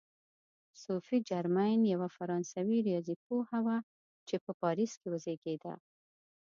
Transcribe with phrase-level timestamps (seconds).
[0.83, 3.77] صوفي جرمین یوه فرانسوي ریاضي پوهه وه
[4.27, 5.73] چې په پاریس کې وزېږېده.